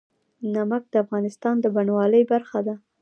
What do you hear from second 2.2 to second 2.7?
برخه